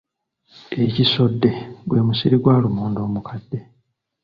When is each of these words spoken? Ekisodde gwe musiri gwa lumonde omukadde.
Ekisodde 0.85 1.49
gwe 1.87 1.99
musiri 2.07 2.35
gwa 2.43 2.55
lumonde 2.63 2.99
omukadde. 3.07 3.59